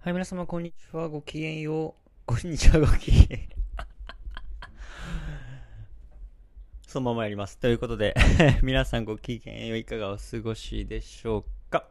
[0.00, 1.08] はい、皆様、こんにちは。
[1.08, 1.92] ごきげんよう。
[2.24, 3.40] こんにちは、ごきげん。
[6.86, 7.58] そのままやります。
[7.58, 8.14] ということで、
[8.62, 9.76] 皆さんごきげんよう。
[9.76, 11.88] いかがお過ごしでしょうか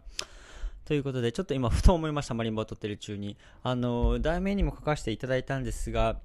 [0.85, 2.33] ということで、ちょっと今、ふと思いました。
[2.33, 3.35] マリンバを撮ってる中に。
[3.61, 6.21] あの、題名にも書かせていただいたんですが、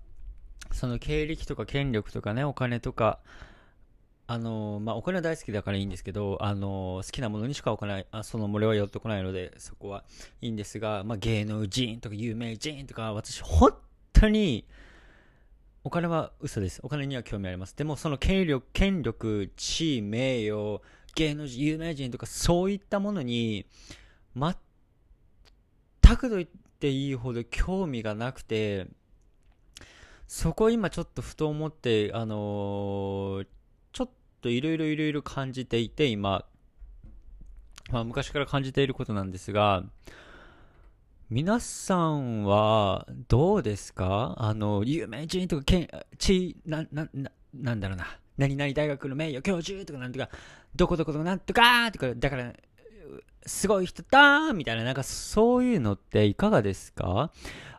[0.70, 3.18] その経歴とか権力とかね、お金とか、
[4.26, 10.04] あのまあ、お金は大好きだからいいんですけど、あの好きなものにしかお金あその漏れは寄ってこないので、そこは
[10.40, 13.74] いいんですが、まあ、芸能人とか有名人とか、私、本
[14.12, 14.64] 当に、
[15.84, 16.80] お金は嘘です。
[16.84, 17.76] お金には興味あります。
[17.76, 20.80] でも、その権力、権力、地位、名誉、
[21.16, 23.66] 芸能人、有名人とか、そういったものに、
[24.36, 24.54] 全
[26.16, 26.48] くと言っ
[26.78, 28.86] ていいほど興味がなくて、
[30.28, 33.46] そこ今ちょっとふと思って、あのー
[34.42, 36.44] といろいろいろいろ感じていて、今、
[37.90, 39.84] まあ、昔から感じていることなんですが、
[41.30, 44.34] 皆さんはどうですか？
[44.36, 48.06] あの、有名人とか、けん、ち、な、な、な、なんだろうな。
[48.36, 50.28] 何々大学の名誉教授とかなんとか、
[50.74, 52.52] どこどことかなんとかとか、だから、
[53.46, 57.30] すごい人だみたいな、なんかそういうのっていかがですか？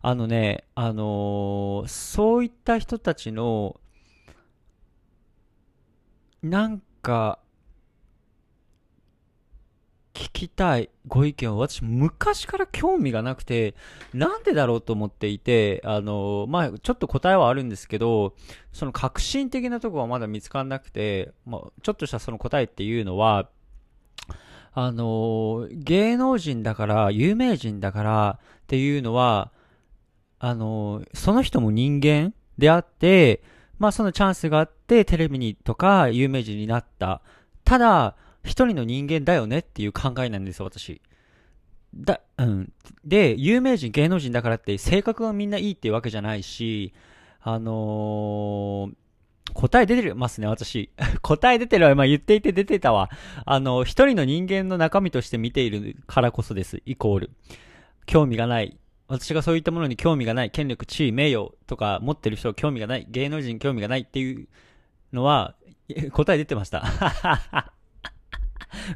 [0.02, 3.80] あのね、あのー、そういった人たちの
[6.44, 7.40] なんか、
[10.14, 11.58] 聞きたいご意見を。
[11.58, 13.74] 私昔から興味がなくて、
[14.14, 18.36] なんでだろうと思っていて、あの、まあ、ちょっと答えはあるんですけど、
[18.74, 23.50] その革新的なとこはまだ見つからなくて、まあ、ちょっとしたその答えっていうのは、
[24.74, 29.52] あの、芸能人だから、有名人だからっていうのは、
[30.40, 33.42] あの、その人も人間であって、
[33.80, 37.22] まあそのチャンスがあってテレビにとか有名人になった。
[37.64, 41.02] ただ、一人の人間だよねっていう考えなんですよ、私。
[41.96, 42.74] だ、うん。
[43.06, 46.94] で、有名人、芸能人だからって性格がみんないいっていうわけじゃないし、
[47.42, 48.94] あのー、
[49.54, 50.90] 答え出てますね、私。
[51.22, 51.96] 答え出てるわ。
[51.96, 53.10] まあ言っていて出てたわ。
[53.46, 56.82] あの、一人の人間の中身として見ているからこそです。
[56.86, 57.32] イコール。
[58.06, 58.78] 興味がない。
[59.08, 64.48] 私がそういったものに興味がない、権力、地位、名誉とか持ってる人興味がない、芸能人興味がないっていう
[65.14, 65.56] のは、
[66.12, 66.84] 答え出てました。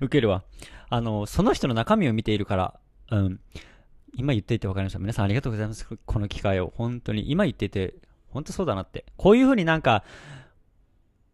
[0.01, 0.43] ウケるわ。
[0.89, 2.79] あの、その人の中身を見ているから、
[3.11, 3.39] うん。
[4.15, 4.99] 今言っていて分かりました。
[4.99, 5.85] 皆さんありがとうございます。
[5.85, 6.73] この機会を。
[6.75, 7.29] 本当に。
[7.29, 7.95] 今言っていて、
[8.29, 9.05] 本当そうだなって。
[9.17, 10.03] こういう風になんか、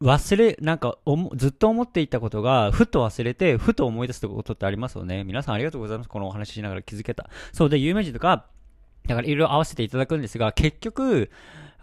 [0.01, 0.97] 忘れ、なんか
[1.35, 5.23] ずっと思っていたことが、ふと忘れて、ふと思い出すことってありますよね。
[5.23, 6.09] 皆さんありがとうございます。
[6.09, 7.29] このお話ししながら気づけた。
[7.53, 8.47] そうで、有名人とか、
[9.07, 11.29] だからいろいろ合わせていただくんですが、結局、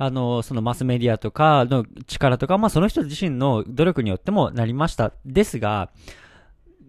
[0.02, 5.12] あの、そのマスメディアとかの力とか、まあその人自身の努力によってもなりました。
[5.26, 5.90] ですが、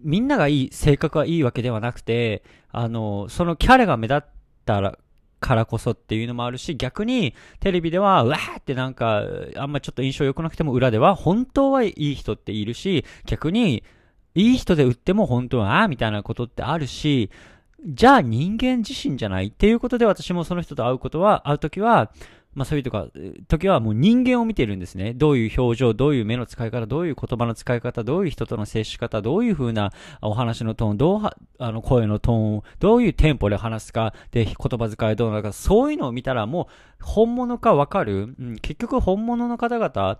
[0.02, 4.24] みんながいい、性格はいいわけではなくて、あの、そのキャラが目立っ
[4.64, 4.98] たら、
[5.40, 9.24] からこそっていうのもあるし、逆にテレビでは、うわーってなんか、
[9.56, 13.84] あんまちょっと印象良くなくても裏では、本当はいい人っているし、逆に、
[14.34, 17.28] いい人で売っても本当は、ああみたいなことってあるし、
[17.84, 22.10] じゃあ人間自身じゃないっていうことで私もその人と会うことは、会うときは、
[22.54, 23.06] まあそういうとか、
[23.48, 25.14] 時はもう人間を見てるんですね。
[25.14, 36.68] どういう表情、どういう目の使い方、どういう言葉の使い方、どういう人との接し方、どういう風なお話のトーン、どうは、あの声のトーン、どういうテンポで話すか、で、言葉遣いどうなのか、そういうのを見たらも
[37.00, 40.18] う本物かわかる、うん、結局本物の方々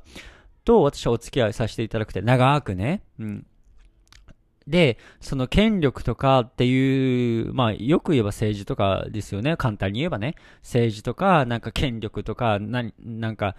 [0.65, 3.47] と私はお付き合いさせていただくて、長くね、うん、
[4.67, 9.57] で、その権力とかっていう、まあ、よく言えば政治とかですよね。
[9.57, 10.35] 簡単に言えばね。
[10.63, 13.57] 政治とか、なんか権力とか、な、なんか、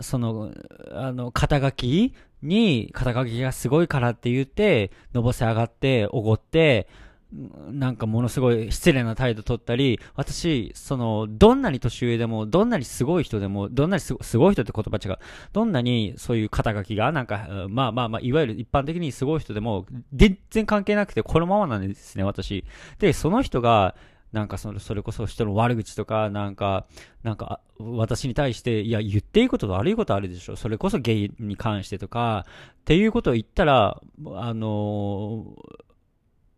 [0.00, 0.52] その、
[0.92, 6.88] あの、肩書きに、肩書きがすごいからって言って、のぼせ上がって、おごって、
[7.32, 15.18] なんかものすごい失礼な態度取ったり、私、その、どんなに年上でも、どんなにすごい人でも、どんなにすごい人って言葉違う。
[15.52, 22.64] どんなにそういう肩書きが、なんか、まあまあまあ、いわゆる一般的にすごい人でも、全然関係なくて、このままなんですね、私。
[23.00, 23.96] で、その人が、
[24.32, 26.86] なんかその、それこそ人の悪口とか、なんか、
[27.24, 30.56] なんか、私に対して、いや、言っていいことと悪いことあるでしょ。
[30.56, 34.00] それこそゲイに関してとか、っていうことを言ったら、
[34.34, 35.85] あのー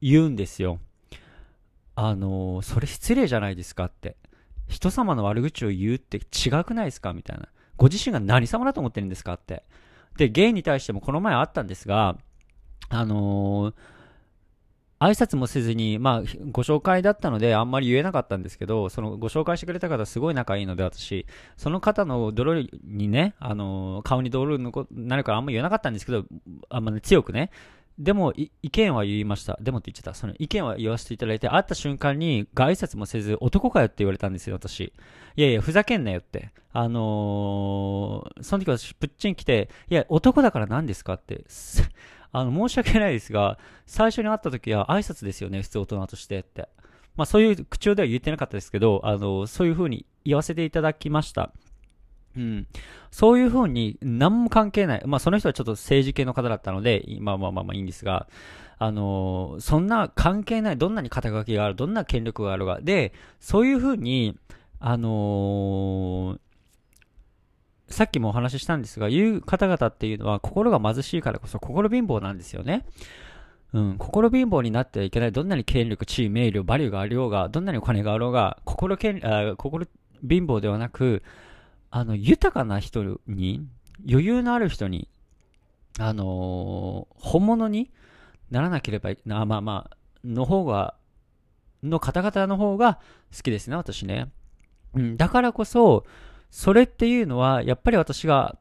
[0.00, 0.78] 言うんですよ。
[1.94, 4.16] あの、それ失礼じゃないですかって。
[4.68, 7.48] 人様の悪口を言うって違くないですかみたいな。
[7.76, 9.64] ご自身が何様だと思ってるんですかって。
[10.16, 12.16] で、ゲイに対してもこの前あったんですが、
[12.90, 13.74] あのー、
[15.00, 21.24] 挨拶もせずに、まあ、ご紹介だったので、あんまり言えなかったんですけど、そのご紹介してくれた方、すごい仲いいので、私、
[21.56, 26.24] その方の泥にね、あのー、顔に泥になるからあんまり言えなかったんですけど、
[26.68, 27.50] あんまね、強くね、
[27.98, 29.58] でも、意見は言いました。
[29.60, 30.14] でもって言っちゃった。
[30.14, 34.92] その意見は言わせていただいて、会った瞬間に、挨拶もせず、男かよって言われたんですよ、私。
[35.34, 36.50] いやいや、ふざけんなよって。
[36.72, 41.44] あのー、その時私、プッチン来て、いや、男だから何ですかって。
[42.30, 46.68] あの、申し訳ないですが、最初に会った時は挨拶ですよね、普通大人としてって。
[47.16, 51.52] まあそういう口調では言ってなかったですけど、あの、そういう風に言わせていただきました。
[52.38, 52.66] うん。
[53.10, 55.02] そういう風に何も関係ない。
[55.04, 58.28] まあその人はちょっと政治系の方だったので、まあまあまあまあいいんですが、
[58.78, 64.38] あのー、そんな関係ない、どんなに肩書きがある、どんな権力があるが、で、そういう風に、
[64.78, 66.38] あのー、
[67.92, 72.84] さっきもお話ししたんですが、言う方々っていうのは心が貧しいからこそ心貧乏なんですよね。
[73.72, 75.32] うん、心貧乏になってはいけない。
[75.32, 79.86] どんなに権力、地位、名誉、バリューがあろうが、どんなにお金があろうが、心けんあ心
[80.26, 81.22] 貧乏ではなく、
[81.90, 83.66] あの、豊かな人に、
[84.08, 85.08] 余裕のある人に、
[85.98, 87.90] あのー、本物に
[88.50, 90.94] ならなければな、まあまあ、の方が、
[91.82, 93.00] の方々の方が
[93.34, 94.30] 好きですね、私ね。
[94.94, 96.04] うん、だからこそ、
[96.50, 98.58] それっていうのは、やっぱり私が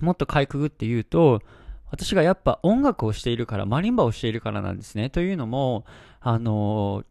[0.00, 1.42] もっとかいくぐって言うと、
[1.90, 5.10] 私がやっぱ音楽をしているから、マリンバをしているからなんですね。
[5.10, 5.84] というのも、
[6.20, 7.04] あのー、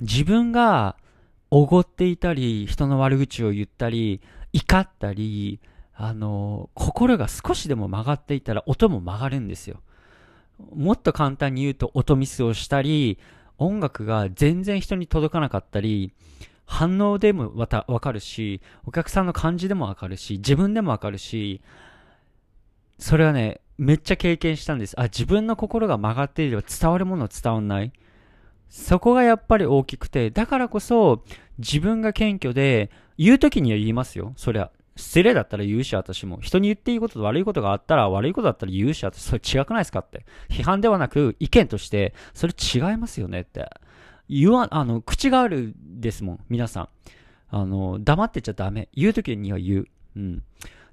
[0.00, 0.96] 自分が
[1.50, 4.20] おごっていたり、人の悪口を言ったり、
[4.52, 5.60] 怒ったり、
[5.94, 9.80] あの、心が少しでも曲がっていたら音も曲がるんですよ。
[10.74, 13.18] もっと簡単に言うと音ミスをしたり、
[13.58, 16.12] 音楽が全然人に届かなかったり、
[16.66, 21.60] 反応でもまたわかるし、お客さんの感じでもわかるし、自分でもわかるし、
[22.98, 24.98] それはね、めっちゃ経験したんです。
[24.98, 27.92] あ、自分の心が曲がっていれば伝わるものは伝わんない。
[28.72, 31.22] そこがやっぱり大きくて、だからこそ
[31.58, 34.32] 自分が謙虚で、言う時には言いますよ。
[34.36, 34.70] そりゃ。
[34.96, 36.38] 失礼だったら言うし、私も。
[36.40, 40.24] 人に言っていいことと悪いことがあったら、悪いことだったら言うし、私、それ違くないですかって。
[40.48, 43.68] 批判ではなく、意見として、それ違いますよねって。
[44.28, 46.88] 言わ、あの、口があるですもん、皆さん。
[47.50, 48.88] あの、黙ってちゃダメ。
[48.94, 49.88] 言う時には言う。
[50.16, 50.42] うん。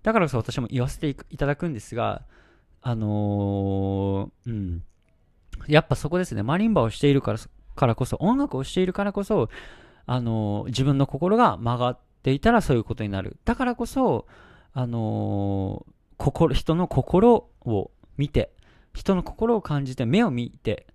[0.04, 2.24] だからこそ私も言わせていただくんですが、
[2.82, 4.84] あのー、うん。
[5.68, 6.44] やっぱそこですね。
[6.44, 7.40] マリンバをしているから、
[7.75, 9.50] からこそ、音楽をしているからこそ、
[10.06, 13.38] あの、自分の心が曲がっていたらそういうことになる。
[13.45, 14.25] だからこそ、
[14.74, 15.86] あの、
[16.18, 18.51] 心、人の心を見て、
[18.94, 20.88] 人の心を感じて、目を見て、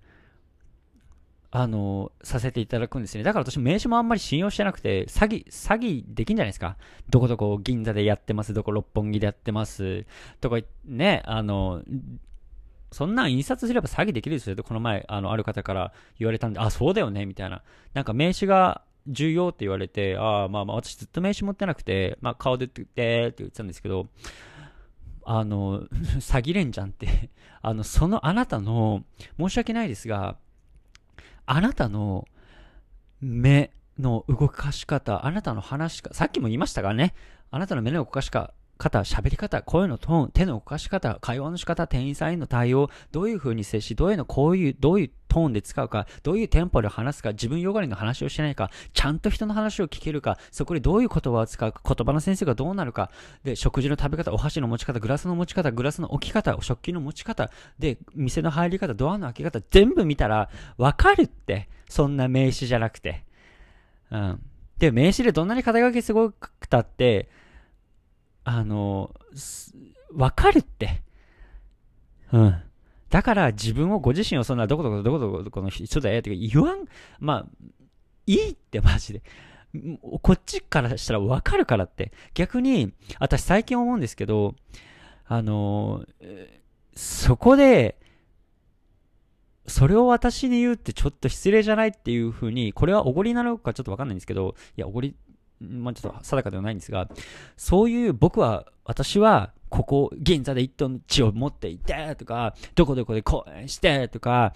[1.57, 3.23] あの、させていただくんですね。
[3.23, 6.77] だから私名刺もあんまり信用してなくて、詐欺、詐欺できんじゃないですか。
[7.09, 10.05] どこどこ銀座でやってます、どこ六本木でやってます、
[10.41, 11.85] とかね、あの、
[12.95, 14.57] そんなん印刷すれば詐欺できるですよ。
[14.63, 17.63] この前、あの、ある方から言われたんで、あ、そうだよね、みたいな。
[17.93, 24.07] なんか名刺が重要って言われて、ああ、まあまあ私ずっと名刺持ってなくて、まあ顔でってってって言ってたんですけど、
[25.25, 25.81] あの、
[26.23, 27.31] 詐欺れんじゃんって
[27.63, 29.03] あの、そのあなたの、
[29.41, 30.37] 申し訳ないですが、
[31.47, 32.29] あなたの
[33.21, 37.13] 目の動かし方、あなたの話し方、さっきも言いましたがね、
[37.51, 38.31] あなたの目の動かし
[38.79, 53.11] 方、喋り方、声のトーン、手の動かし方、会話の仕方、店員さんへの対応、どういう風に接し、どういうの、こういう、どういうトーンで使うか、どういうテンポで話すか、自分よがりの話をしないか、ちゃんと人の話を聞けるか、そこでどういう言葉を使うか、言葉の先生がどうなるか、
[53.43, 61.69] で、食事の食べ方、お箸の持ち方、グラスの持ち方、グラスの置き方、食器の持ち方、で、店の入り方、ドアの開け方、全部見たら、わかるって。
[61.89, 63.25] そんな名詞じゃなくて。
[64.11, 64.41] うん。
[64.79, 67.29] で、名詞でどんなに肩書きすごくたって、
[68.45, 69.15] あの、
[70.15, 71.03] わかるって。
[72.33, 72.63] うん。
[73.11, 76.85] だから自分をご自身をそんなどこどこどこどここの人だよって言わん、
[77.21, 77.47] まあ、
[78.27, 79.23] いいってマジで。
[80.23, 82.13] こっちからしたらわかるからって。
[82.35, 84.55] 逆に、私最近思うんですけど、
[85.27, 86.05] あの
[86.95, 87.99] そこで、
[89.67, 95.15] それを私に言うってちょっと失礼じゃないっていうふうに、これはおごりなのかちょっとわかんないんですけど、いや、おごり、
[95.61, 97.09] まあちょっと定かではないんですが、
[97.57, 104.55] そういう僕は、私は、ここ、銀座で一トン地を持っていて、とか、どこどこで公演して、とか、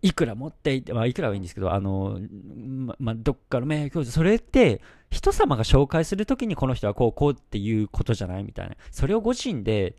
[0.00, 2.18] いくら持っていて、まあ、いくらはいいんですけど、あの、
[2.64, 8.76] ま、まあ、どっかの名誉教授、それって、人様が紹介するときにこの人はこう、こうっていうことじゃないみたいな。
[8.90, 9.96] それをご自身で、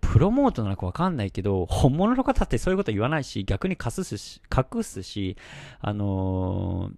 [0.00, 5.36] プロモートなのかわかんないけど、本物の方ってそういうこと言わないし、逆に隠すし、隠すし、
[5.80, 6.94] あのー、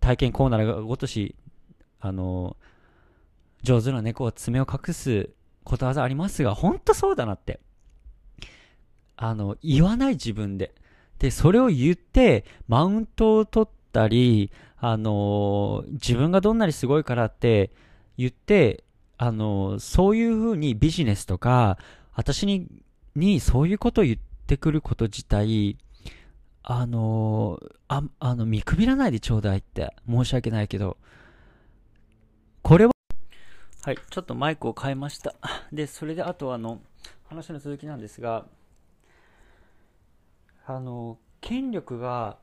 [0.00, 1.34] 体験コーナーがごとし、
[2.00, 2.56] あの
[3.62, 5.30] 上手な猫は爪を隠す
[5.64, 7.60] ことわざありますが、ほんとそうだなって。
[9.16, 10.74] あの、言わない自分で。
[11.18, 17.70] で、それを言って、マウントを取ったり、あの自分がどんなにすごいからって
[18.16, 18.84] 言って、
[19.16, 21.78] あのそういう風にビジネスとか、
[22.14, 22.68] 私に、
[23.16, 25.76] にそういうことを言ってくること自体、
[26.70, 27.58] あの
[27.88, 30.98] あ、あの、見くびらないでちょうだいって、申し訳ないけど、
[32.60, 32.92] これは、
[33.84, 35.34] はい、ちょっとマイクを変えました。
[35.72, 36.82] で、それであとあの、
[37.24, 38.44] 話の続きなんですが、
[40.66, 42.36] あの、権力が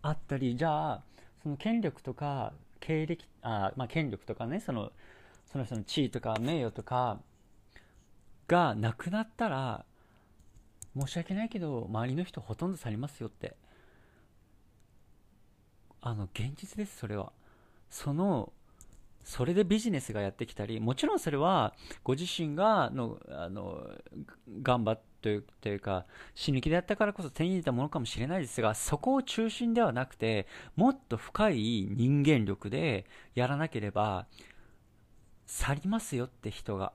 [0.00, 1.02] あったり、じゃあ、
[1.42, 4.90] その権力とか、経歴、あまあ、権力とかね、その、
[5.52, 7.20] その人の地位とか名誉とか
[8.48, 9.84] がなくなったら、
[10.98, 13.54] 申し訳ないけど、周りの人ほとんど去りますよって。
[16.00, 17.32] あの、現実です、それは。
[17.90, 18.52] その、
[19.24, 21.74] それでビジネスがやってきたり、もちろんそれは、
[22.04, 23.90] ご自身がの、あの、
[24.62, 34.26] 頑張というというか、死ぬ気でやったからこそ手に入れたものかもしれないですが、そこを中心ではなくて、もっと深い人間力でやらなければ、
[35.46, 36.92] 去りますよって人が。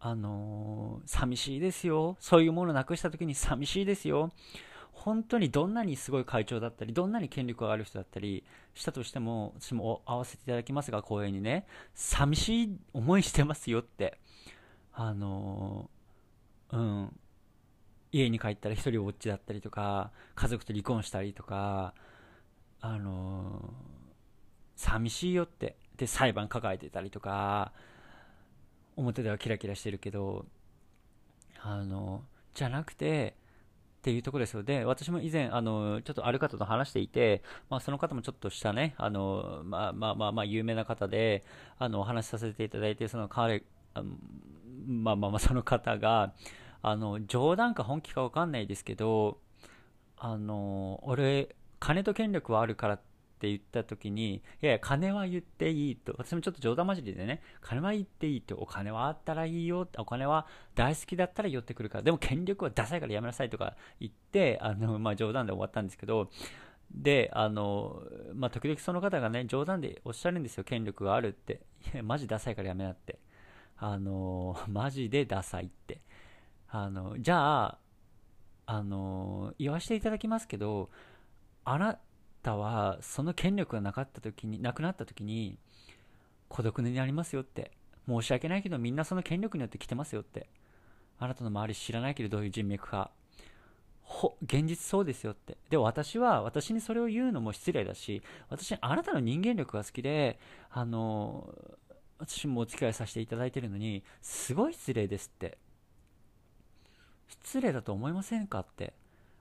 [0.00, 2.16] あのー、寂しいですよ。
[2.20, 4.32] そういうものをなくした時に寂しいですよ。
[5.04, 14.18] 本当にどんなにすごい会長だったり、どんなに権力がある人だったりしたとしても、私も会わせていただきますが、公演にね、寂しい思いしてますよって。
[14.92, 17.20] あのー、うん。
[18.10, 21.94] 家に帰ったら一人ぼっちだったりとか、家族と離婚したりとか、
[22.80, 25.76] あのー、寂しいよって。
[25.96, 27.72] で、裁判抱えてたりとか、
[28.96, 30.44] 表ではキラキラしてるけど、
[31.60, 32.24] あの、
[32.54, 33.36] じゃなくて、
[34.08, 34.62] っていうところですよ。
[34.62, 41.44] で、私も以前、あの、ちょっとある方と話していて、まあ、その方もちょっとしたね、あの、まあまあまあまあ、有名な方で、
[41.78, 44.02] あの、お話しさせていただいて、その彼、あ
[44.86, 46.32] まあまあまあ、その方が、
[46.80, 49.40] あの、冗談か本気かわかんないですけど、
[50.16, 53.00] あの、俺、金と権力はあるからっ
[53.38, 56.12] って言った時に、いやいや、金は言っていいと。
[56.18, 58.56] 私もちょっと冗談交じりでね、金は言っていいと。
[58.56, 59.88] お金はあったらいいよ。
[59.96, 62.04] お金は大好きだったら寄ってくるから。
[62.04, 66.30] でも権力はダサいからやめなさいとか言って、あの、まあ冗談で終わったんですけど、
[66.90, 68.02] で、あの、
[68.34, 70.64] まあ時々その方がね、冗談でおっしゃるんですよ。
[70.64, 71.60] 権力があるって。
[71.94, 73.20] いや、マジダサいからやめなって。
[73.76, 76.00] あの、マジでダサいって。
[76.68, 77.78] あの、じゃあ、
[78.66, 80.90] あの、言わせていただきますけど、
[81.64, 81.98] あな、
[82.42, 85.58] たはその権力がなかった時になくなった時に
[86.48, 87.72] 孤独になりますよって。
[88.08, 90.48] 申し訳ないけどみんなその権力によって来てますよって。
[91.18, 93.10] あなたの周り知らないけどどういう人脈か。
[94.02, 95.58] ほ現実そうですよって。
[95.68, 100.38] で私は私にそれを言うのも失礼だし私あなたの人間力が好きで
[100.70, 101.54] あの
[102.18, 105.58] 私もお付き合いさせていただいてるのにすごい失礼ですって。
[107.28, 108.94] 失礼だと思いませんかって。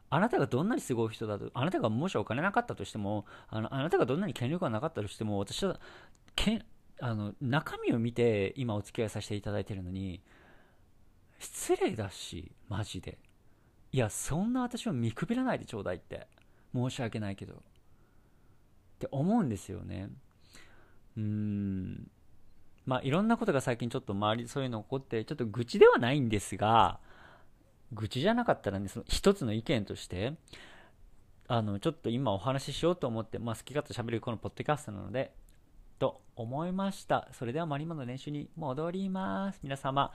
[0.09, 5.79] あなたがどんなにすごい人だと、あなたがもしお金なかったとしても、あのあなたがどんなに権力がなかったとしても、私は
[6.35, 6.63] け
[6.99, 10.21] あの中身を見て今お付き合いさせていただいてるのに、
[11.39, 13.17] 失礼だし、マジで。
[13.91, 16.27] いや、そんな私を見くびらないでちょうだいって。
[16.73, 17.53] 申し訳ないけど。
[17.53, 17.57] っ
[18.99, 20.09] て思うんですよね。
[21.15, 22.09] うーん。
[22.85, 26.99] まあ、いろんなことが最近ちょっと周りでそういうの起こって、ちょっと愚痴ではないんですが、
[27.93, 30.33] 愚痴じゃなかったらね、その一つの意見として、
[31.47, 35.33] あの、ちょっと今お話ししようと思って、まあ、好き勝手喋るこのポッドキャストなので、
[35.99, 37.27] と思いました。
[37.31, 39.59] それではマリモの練習に戻ります。
[39.63, 40.11] 皆様、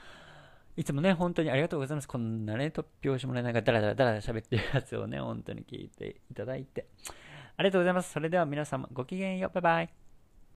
[0.77, 2.09] いつもね、本当にありがとうございます。
[2.09, 6.87] こんなね、突拍子もないなんかダラダラダラダラ喋ってるやつをね、本当に聞いていただいて。
[7.57, 8.13] ありがとうございます。
[8.13, 9.55] それでは皆様、ごきげんよう。
[9.55, 10.02] バイバイ。